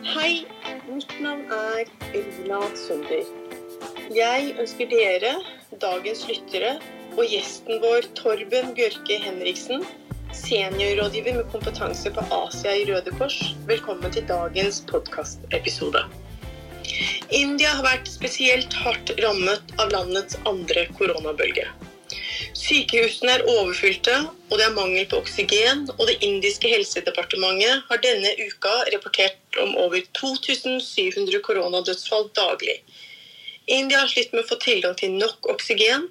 [0.00, 0.46] Hei,
[0.88, 1.84] mitt navn er
[2.16, 3.26] Elina Sunder.
[4.16, 5.32] Jeg ønsker dere,
[5.82, 6.70] dagens lyttere,
[7.18, 9.84] og gjesten vår Torben Bjørke Henriksen,
[10.32, 13.36] seniorrådgiver med kompetanse på Asia i Røde Kors,
[13.68, 16.06] velkommen til dagens podkastepisode.
[17.28, 21.68] India har vært spesielt hardt rammet av landets andre koronabølge.
[22.58, 24.14] Sykehusene er overfylte,
[24.50, 25.84] og det er mangel på oksygen.
[25.98, 32.80] Og det indiske helsedepartementet har denne uka rapportert om over 2700 koronadødsfall daglig.
[33.70, 36.08] India har slitt med å få tilgang til nok oksygen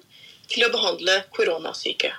[0.50, 2.14] til å behandle koronasyke.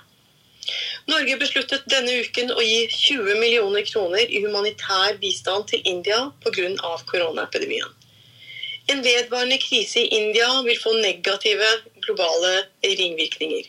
[1.10, 6.70] Norge besluttet denne uken å gi 20 millioner kroner i humanitær bistand til India pga.
[7.10, 7.90] koronaepidemien.
[8.88, 11.68] En vedvarende krise i India vil få negative
[12.06, 13.66] globale ringvirkninger.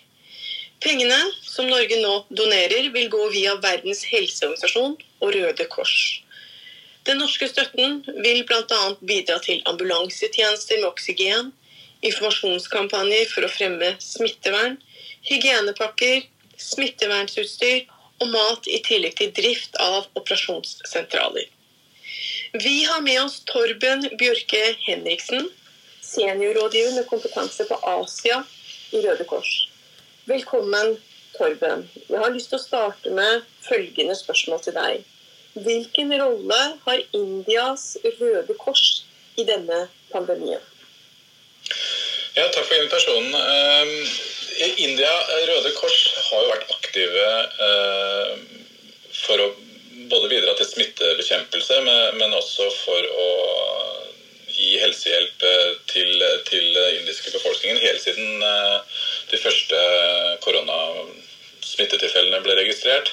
[0.82, 5.94] Pengene som Norge nå donerer, vil gå via Verdens helseorganisasjon og Røde Kors.
[7.06, 8.80] Den norske støtten vil bl.a.
[8.98, 11.52] bidra til ambulansetjenester med oksygen,
[12.02, 14.76] informasjonskampanjer for å fremme smittevern,
[15.30, 16.26] hygienepakker,
[16.58, 17.86] smittevernsutstyr
[18.22, 21.46] og mat i tillegg til drift av operasjonssentraler.
[22.58, 25.46] Vi har med oss Torben Bjørke Henriksen,
[26.02, 28.42] seniorrådgiver med kompetanse på Asia
[28.92, 29.60] i Røde Kors.
[30.24, 31.00] Velkommen,
[31.34, 31.80] Torben.
[32.06, 35.00] Jeg har lyst til å starte med følgende spørsmål til deg.
[35.64, 39.02] Hvilken rolle har Indias Røde Kors
[39.34, 39.80] i denne
[40.12, 40.62] pandemien?
[42.36, 43.34] Ja, takk for invitasjonen.
[43.34, 45.10] Uh, India
[45.48, 45.98] Røde Kors
[46.28, 47.26] har jo vært aktive
[47.66, 48.32] uh,
[49.24, 49.50] for å
[50.06, 51.80] både bidra til smittebekjempelse,
[52.14, 53.28] men også for å
[54.52, 58.84] gi helsehjelp eh, til, til indiske befolkningen helt siden uh,
[59.32, 59.78] de første
[60.44, 63.08] koronasmittetilfellene ble registrert.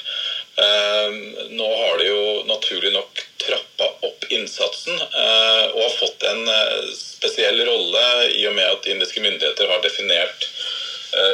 [0.59, 1.11] Eh,
[1.55, 6.89] nå har de jo naturlig nok trappa opp innsatsen eh, og har fått en eh,
[6.97, 8.03] spesiell rolle
[8.33, 10.49] i og med at indiske myndigheter har definert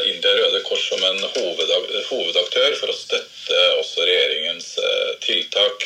[0.07, 4.69] India Røde Kors som en hovedaktør for å støtte også regjeringens
[5.19, 5.83] tiltak.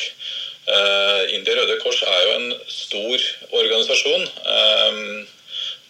[1.34, 4.28] India Røde Kors er jo en stor organisasjon.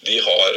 [0.00, 0.54] De har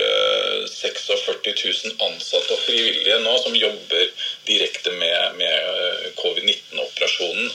[0.67, 1.35] 46
[1.83, 4.07] 000 ansatte og frivillige nå som jobber
[4.47, 7.49] direkte med, med eh, covid-19-operasjonen.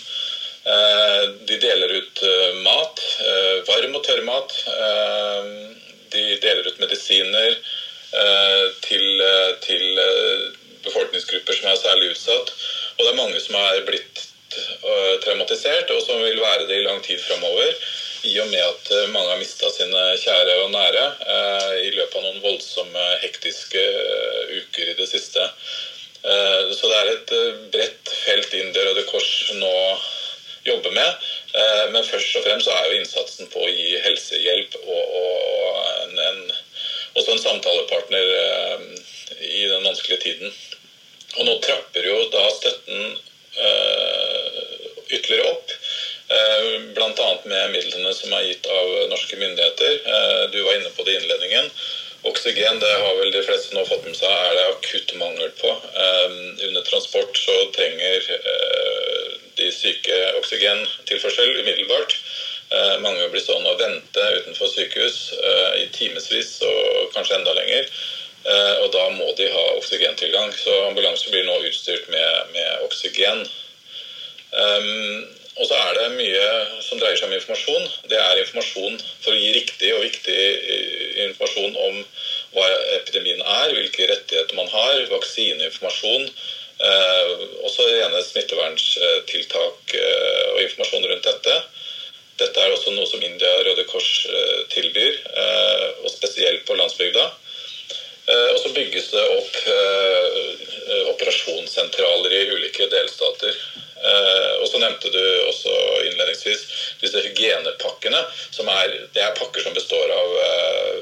[0.69, 3.01] Eh, de deler ut eh, mat,
[3.69, 4.53] varm og tørr mat.
[6.13, 7.57] De deler ut medisiner
[8.81, 9.21] til,
[9.61, 9.99] til
[10.81, 12.53] befolkningsgrupper som er særlig utsatt.
[12.97, 14.23] Og det er mange som er blitt
[15.25, 17.75] traumatisert, og som vil være det i lang tid framover
[18.29, 22.19] i og med at eh, mange har mista sine kjære og nære eh, i løpet
[22.19, 25.51] av noen voldsomme, hektiske eh, uker i det siste.
[26.19, 27.31] Så det er et
[27.73, 29.71] bredt felt India Røde Kors nå
[30.67, 31.29] jobber med.
[31.95, 36.41] Men først og fremst er jo innsatsen på å gi helsehjelp og, og en, en,
[37.15, 38.35] også en samtalepartner
[39.39, 40.53] i den vanskelige tiden.
[41.39, 43.15] Og nå trapper jo da støtten
[45.07, 45.68] ytterligere opp.
[46.29, 47.41] Eh, Bl.a.
[47.45, 49.95] med midlene som er gitt av norske myndigheter.
[50.05, 51.71] Eh, du var inne på det i innledningen.
[52.29, 55.71] Oksygen det har vel de fleste nå fått med seg er det akutt mangel på.
[55.73, 56.27] Eh,
[56.67, 58.29] under transport så trenger
[59.57, 62.19] de syke oksygentilførsel umiddelbart.
[63.01, 65.31] Mange blir stående og vente utenfor sykehus
[65.81, 67.89] i timevis og kanskje enda lenger.
[68.83, 70.53] Og da må de ha oksygentilgang.
[70.53, 73.47] Så ambulanse blir nå utstyrt med, med oksygen.
[75.59, 76.45] Og så er det mye
[76.87, 77.89] som dreier seg om informasjon.
[78.11, 81.99] Det er informasjon for å gi riktig og viktig eh, informasjon om
[82.55, 86.29] hva epidemien er, hvilke rettigheter man har, vaksineinformasjon.
[86.79, 87.33] Eh,
[87.67, 91.59] også rene smittevernstiltak eh, og informasjon rundt dette.
[92.39, 97.27] Dette er også noe som India Røde Kors eh, tilbyr, eh, og spesielt på landsbygda.
[98.29, 99.59] Eh, og så bygges det opp
[101.11, 103.57] operasjonssentraler i ulike delstater.
[103.99, 105.73] Eh, og så nevnte du også
[106.07, 106.65] innledningsvis
[107.03, 108.23] disse hygienepakkene.
[108.51, 110.99] som er, Det er pakker som består av eh,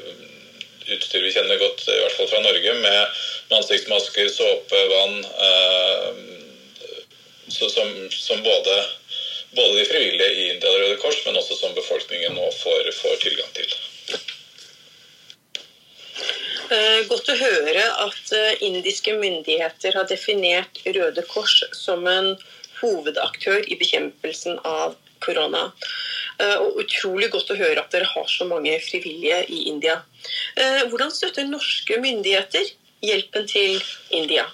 [0.97, 3.17] utstyr vi kjenner godt, i hvert fall fra Norge, med,
[3.51, 5.25] ansiktsmasker, såpe, vann.
[5.25, 6.11] Eh,
[7.49, 8.85] som, som både,
[9.51, 13.21] både, de frivillige i India og Røde Kors, men også som befolkningen nå får, får
[13.23, 13.71] tilgang til.
[17.07, 18.33] Godt å høre at
[18.65, 22.33] indiske myndigheter har definert Røde Kors som en
[22.81, 25.71] hovedaktør i bekjempelsen av korona.
[26.39, 30.01] Eh, og utrolig godt å høre at dere har så mange frivillige i India.
[30.57, 32.75] Eh, hvordan støtter norske myndigheter
[33.05, 33.81] hjelpen til
[34.11, 34.47] India?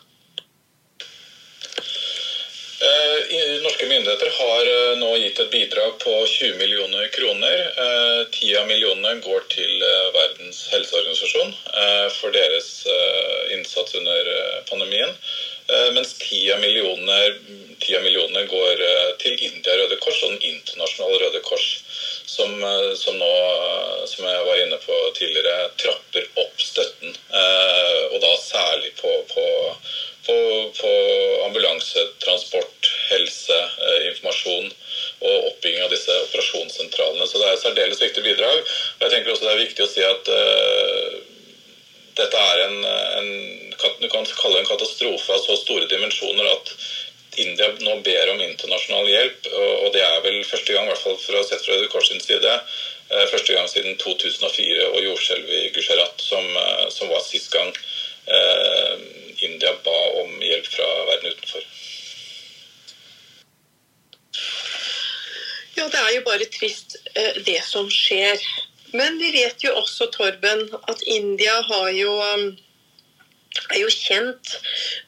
[2.83, 7.61] Eh, norske myndigheter har eh, nå gitt et bidrag på 20 millioner kroner.
[8.33, 9.85] 10 av millionene går til
[10.17, 11.55] Verdens helseorganisasjon
[12.17, 12.69] for deres
[13.55, 14.31] innsats under
[14.67, 15.15] pandemien.
[15.95, 17.19] Mens 10 av millionene,
[17.79, 18.83] 10 av millionene går
[19.23, 21.69] til India Røde Kors og Den internasjonale Røde Kors,
[22.29, 22.59] som,
[22.99, 23.31] som nå,
[24.11, 27.15] som jeg var inne på tidligere, trapper opp støtten.
[28.11, 29.47] Og da særlig på, på
[30.27, 30.37] på,
[30.81, 30.91] på
[31.45, 34.71] ambulansetransport, helse, eh, informasjon
[35.23, 37.27] og oppbygging av disse operasjonssentralene.
[37.27, 38.63] Så det er et særdeles viktig bidrag.
[38.63, 41.15] Og jeg tenker også det er viktig å si at uh,
[42.19, 43.31] dette er en, en,
[44.03, 46.75] du kan kalle det en katastrofe av så store dimensjoner at
[47.41, 49.47] India nå ber om internasjonal hjelp.
[49.55, 52.23] Og det er vel første gang, i hvert fall ha sett fra Røde Kors sin
[52.23, 52.59] side,
[53.15, 56.51] uh, første gang siden 2004 og jordskjelvet i Gujarat, som,
[56.95, 57.75] som var sist gang.
[59.43, 61.67] India ba om hjelp fra verden utenfor.
[65.75, 68.41] Ja, det er jo bare trist eh, det som skjer.
[68.93, 71.55] Men vi vet jo også, Torben, at India
[71.97, 72.51] jo, um,
[73.73, 74.53] er jo kjent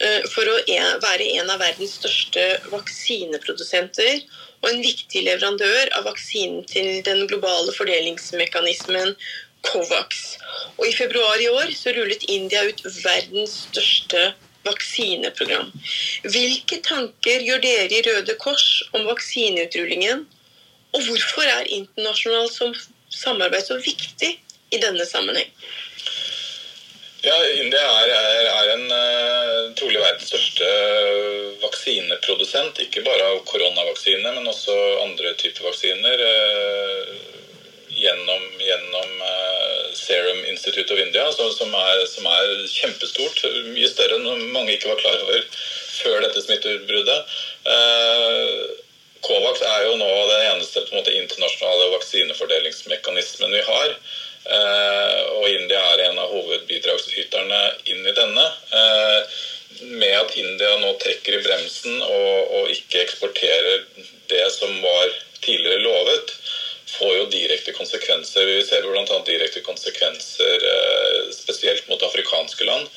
[0.01, 0.57] eh, for å
[1.05, 4.25] være en av verdens største vaksineprodusenter
[4.65, 9.13] og en viktig leverandør av vaksinen til den globale fordelingsmekanismen
[9.67, 10.25] Covax.
[10.79, 14.33] Og I februar i år så rullet India ut verdens største
[14.65, 15.71] vaksineprogram.
[16.25, 20.25] Hvilke tanker gjør dere i Røde Kors om vaksineutrullingen?
[20.95, 24.37] Og hvorfor er internasjonalt samarbeid så viktig
[24.75, 25.51] i denne sammenheng?
[27.25, 30.67] Ja, India er, er, er en uh, trolig verdens største
[31.63, 32.83] vaksineprodusent.
[32.85, 34.75] Ikke bare av koronavaksine, men også
[35.07, 36.21] andre typer vaksiner.
[36.21, 37.44] Uh,
[37.97, 43.45] gjennom, gjennom uh, Serum Institute of India, så, som, er, som, er, kjempestort.
[43.71, 45.45] Mye større enn mange ikke var klar over
[45.95, 47.37] før dette smitteutbruddet.
[47.67, 48.75] Uh,
[49.25, 53.97] Covax er jo nå den eneste på en måte, internasjonale vaksinefordelingsmekanismen vi har.
[54.45, 58.49] Uh, og India er en av hovedbidragsyterne inn i denne.
[59.81, 63.83] med at India nå trekker i bremsen og, og ikke eksporterer
[64.31, 65.11] det som var
[65.43, 66.35] tidligere lovet,
[67.65, 68.47] direkte konsekvenser.
[68.47, 69.23] Vi ser bl.a.
[69.25, 72.89] direkte konsekvenser eh, spesielt mot afrikanske land,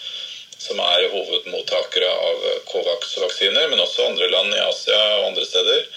[0.57, 5.87] som er hovedmottakere av Covax-vaksiner, men også andre land i Asia og andre steder.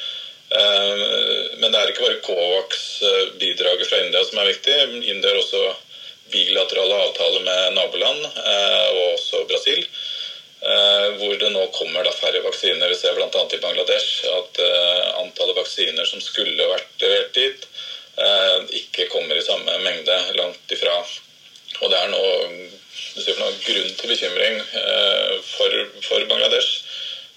[0.50, 4.78] Eh, men det er ikke bare Covax-bidraget fra India som er viktig.
[5.02, 5.75] India har også
[6.31, 9.82] bilaterale avtaler med naboland eh, og også Brasil.
[10.61, 12.90] Hvor det nå kommer da, færre vaksiner.
[12.93, 13.31] Vi ser bl.a.
[13.32, 14.58] i Bangladesh at
[15.16, 17.64] antallet vaksiner som skulle vært levert dit,
[18.20, 20.99] Eh, ikke kommer i samme mengde langt ifra.
[21.81, 22.25] Og det er nå
[23.40, 26.82] noe grunn til bekymring eh, for, for Bangladesh,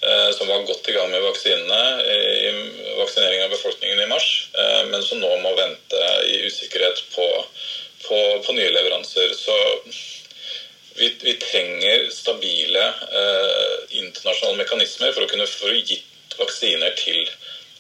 [0.04, 4.28] eh, som var godt i gang med vaksinene, i vaksinering av befolkningen i mars,
[4.90, 7.28] men som nå må vente i usikkerhet på,
[8.04, 9.32] på, på nye leveranser.
[9.38, 9.56] Så
[10.98, 12.10] vi, vi trenger
[12.44, 17.28] stabile eh, internasjonale mekanismer for å kunne få gitt vaksiner til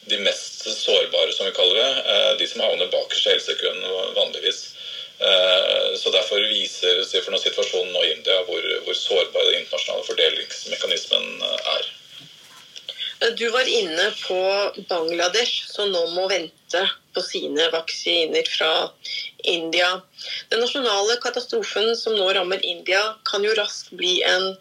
[0.07, 3.83] de mest sårbare, som vi kaller det, eh, de som havner bakerst i helsekøen
[4.15, 4.73] vanligvis.
[5.19, 10.07] Eh, så Derfor viser for noen situasjonen nå i India hvor, hvor sårbar den internasjonale
[10.07, 11.91] fordelingsmekanismen er.
[13.37, 14.39] Du var inne på
[14.89, 16.81] Bangladesh, som nå må vente
[17.13, 18.89] på sine vaksiner fra
[19.43, 19.89] India.
[20.49, 24.53] Den nasjonale katastrofen som nå rammer India, kan jo raskt bli en,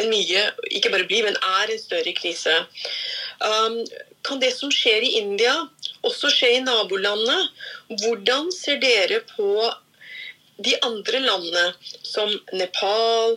[0.00, 2.54] en mye Ikke bare bli, men er en større krise.
[3.42, 3.82] Um,
[4.22, 5.54] kan det som skjer i India,
[6.06, 7.48] også skje i nabolandene?
[8.02, 9.66] Hvordan ser dere på
[10.62, 11.72] de andre landene,
[12.06, 13.36] som Nepal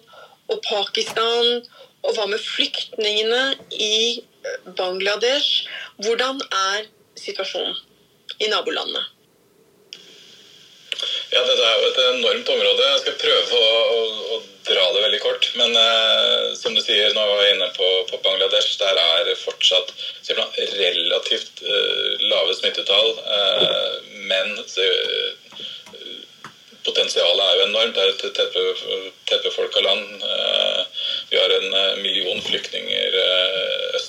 [0.51, 1.65] og Pakistan?
[2.05, 5.65] Og hva med flyktningene i eh, Bangladesh?
[6.05, 6.85] Hvordan er
[7.17, 7.73] situasjonen
[8.37, 9.01] i nabolandene?
[11.35, 12.83] Ja, Dette er jo et enormt område.
[12.93, 15.49] Jeg skal prøve å, å, å dra det veldig kort.
[15.59, 18.77] Men eh, som du sier, nå var jeg inne på, på Bangladesh.
[18.79, 19.91] Der er fortsatt
[20.37, 23.11] man, relativt eh, lave smittetall.
[23.19, 23.97] Eh,
[24.31, 24.55] men
[26.85, 27.99] potensialet er jo enormt.
[27.99, 30.23] Det er et tettbefolka land.
[30.23, 30.81] Eh,
[31.33, 33.19] vi har en eh, million flyktninger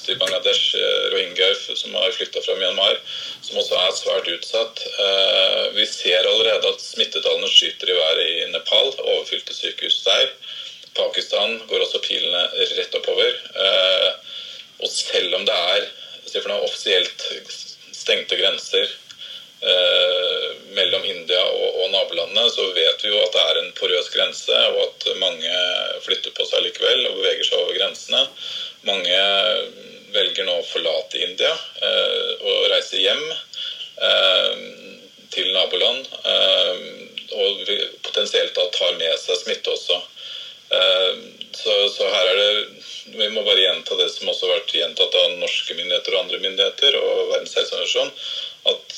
[0.09, 0.77] eh, i Bangladesh,
[1.13, 2.99] rohingyaer, som har flytta fra Myanmar,
[3.43, 4.83] som også er svært utsatt.
[5.77, 10.31] Vi ser allerede at smittetallene skyter i været i Nepal, overfylte sykehus der.
[10.97, 12.47] Pakistan går også pilene
[12.79, 13.35] rett oppover.
[14.81, 15.91] Og selv om det er
[16.57, 17.27] offisielt
[17.97, 18.89] stengte grenser
[19.61, 24.59] Eh, mellom India og, nabolandene, så vet vi jo at det er en porøs grense,
[24.75, 25.61] og at mange
[26.05, 28.21] flytter på seg likevel og beveger seg over grensene.
[28.87, 29.17] Mange
[30.17, 31.53] velger nå å forlate India
[32.41, 33.23] og reise hjem
[35.33, 36.09] til naboland.
[37.37, 37.63] Og
[38.07, 40.01] potensielt da tar med seg smitte også.
[41.57, 45.15] Så, så her er det Vi må bare gjenta det som også har vært gjentatt
[45.15, 48.11] av norske myndigheter og andre myndigheter og Verdens helseorganisasjon.
[48.67, 48.97] At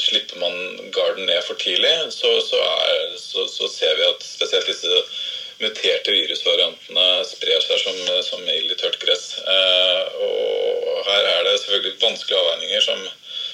[0.00, 5.02] slipper man garden ned for tidlig, så, så, er, så ser vi at spesielt disse
[5.60, 9.34] muterte virusvariantene sprer seg som, som ild i tørt gress.
[9.38, 13.02] Eh, og her er det selvfølgelig vanskelige avveininger som,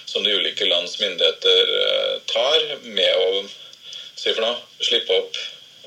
[0.07, 3.43] som de ulike lands myndigheter eh, tar med å
[4.17, 5.41] si for noe, slippe opp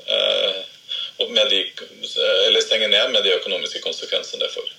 [0.06, 0.60] eh,
[1.20, 1.64] de,
[2.46, 4.70] eller stenge ned med de økonomiske konsekvensene det får.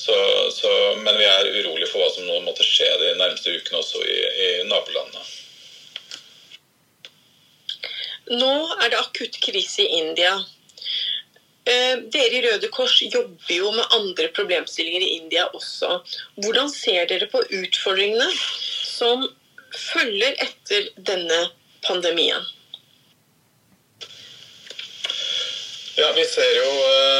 [0.00, 0.14] Så,
[0.54, 4.00] så, men vi er urolige for hva som nå måtte skje de nærmeste ukene også
[4.06, 5.26] i, i nabolandene.
[8.30, 10.38] Nå er det akutt krise i India.
[11.68, 15.98] Eh, dere i Røde Kors jobber jo med andre problemstillinger i India også.
[16.40, 18.30] Hvordan ser dere på utfordringene
[18.88, 19.26] som
[19.76, 21.42] følger etter denne
[21.84, 22.48] pandemien?
[26.00, 27.19] Ja, Vi ser jo eh,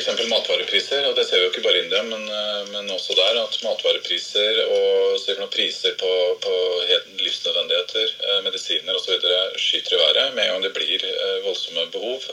[0.00, 0.26] f.eks.
[0.30, 3.40] matvarepriser, og det ser vi jo ikke bare i India, men, eh, men også der,
[3.42, 6.10] at matvarepriser og priser på,
[6.40, 6.54] på
[7.20, 8.10] livsnødvendigheter,
[8.42, 9.20] medisiner osv.
[9.56, 11.04] skyter i været med en gang det blir
[11.44, 12.26] voldsomme behov.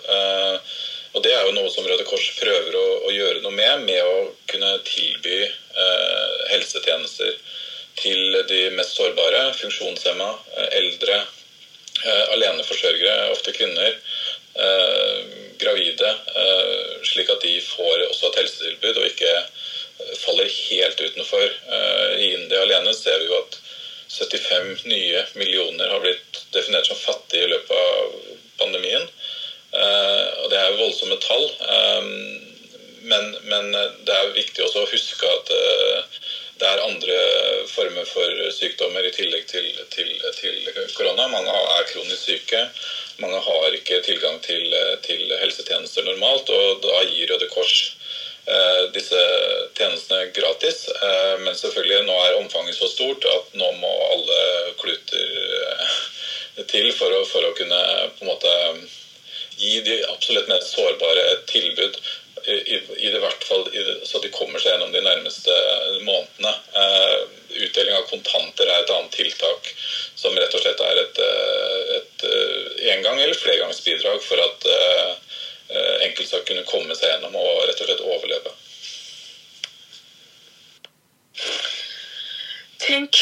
[1.13, 3.99] Og Det er jo noe som Røde Kors prøver å, å gjøre noe med, med
[3.99, 7.35] å kunne tilby eh, helsetjenester
[7.99, 10.29] til de mest sårbare, funksjonshemma,
[10.71, 11.17] eldre,
[12.05, 13.97] eh, aleneforsørgere, ofte kvinner.
[14.55, 15.30] Eh,
[15.61, 21.47] gravide, eh, slik at de får også et helsetilbud og ikke eh, faller helt utenfor.
[22.17, 23.59] I India alene ser vi jo at
[24.11, 28.15] 75 nye millioner har blitt definert som fattige i løpet av
[28.59, 29.05] pandemien.
[29.71, 31.45] Og det er voldsomme tall.
[33.07, 35.53] Men, men det er viktig også å huske at
[36.61, 37.15] det er andre
[37.71, 40.59] former for sykdommer i tillegg til, til, til
[40.93, 41.25] korona.
[41.31, 42.67] Mange er kronisk syke.
[43.21, 44.73] Mange har ikke tilgang til,
[45.05, 47.75] til helsetjenester normalt, og da gir Røde Kors
[48.45, 49.19] eh, disse
[49.77, 50.87] tjenestene gratis.
[50.95, 54.39] Eh, men selvfølgelig nå er omfanget så stort at nå må alle
[54.81, 55.99] kluter eh,
[56.71, 57.83] til for å, for å kunne
[58.17, 58.55] på en måte
[59.61, 61.99] gi de absolutt mest sårbare et tilbud
[62.45, 63.67] i, i, i hvert fall
[64.03, 65.53] så de kommer seg gjennom de nærmeste
[66.05, 66.53] månedene.
[66.73, 67.27] Uh,
[67.65, 69.71] utdeling av kontanter er et annet tiltak
[70.15, 74.67] som rett og slett er et, eh, et, et eh, engang- eller flergangsbidrag for at
[74.71, 75.13] uh,
[76.05, 78.53] enkelte skal kunne komme seg gjennom og rett og slett overleve.
[82.81, 83.19] Tenk,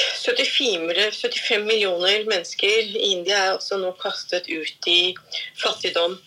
[1.50, 5.16] 74, 75 millioner mennesker i India er også nå kastet ut i
[5.58, 6.18] fattigdom.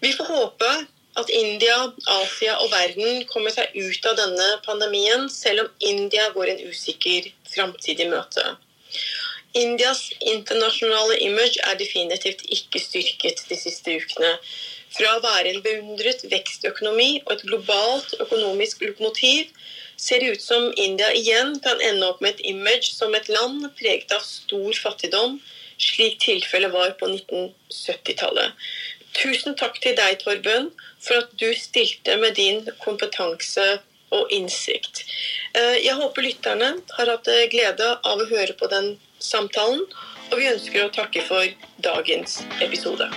[0.00, 0.70] Vi får håpe
[1.20, 6.54] at India, Asia og verden kommer seg ut av denne pandemien, selv om India går
[6.54, 8.44] en usikker framtid i møte.
[9.58, 14.36] Indias internasjonale image er definitivt ikke styrket de siste ukene.
[14.94, 19.50] Fra å være en beundret vekstøkonomi og et globalt økonomisk lokomotiv
[20.00, 23.66] ser det ut som India igjen kan ende opp med et image som et land
[23.78, 25.38] preget av stor fattigdom,
[25.80, 28.56] slik tilfellet var på 1970-tallet.
[29.16, 30.70] Tusen takk til deg, Torben,
[31.02, 33.66] for at du stilte med din kompetanse
[34.14, 35.02] og innsikt.
[35.54, 39.84] Eh, jeg håper lytterne har hatt glede av å høre på den samtalen,
[40.30, 41.52] og vi ønsker å takke for
[41.82, 43.10] dagens episode.